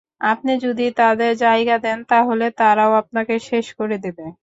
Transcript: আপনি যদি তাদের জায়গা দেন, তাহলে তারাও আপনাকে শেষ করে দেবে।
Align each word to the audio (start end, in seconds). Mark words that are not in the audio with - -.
আপনি 0.21 0.51
যদি 0.65 0.85
তাদের 0.97 1.31
জায়গা 1.37 1.75
দেন, 1.77 1.99
তাহলে 2.09 2.45
তারাও 2.57 2.91
আপনাকে 2.93 3.35
শেষ 3.49 3.65
করে 3.79 3.97
দেবে। 3.97 4.25